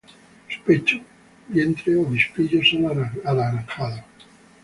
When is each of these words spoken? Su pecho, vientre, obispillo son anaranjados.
Su 0.49 0.59
pecho, 0.63 0.97
vientre, 1.47 1.95
obispillo 1.95 2.59
son 2.63 3.07
anaranjados. 3.23 4.03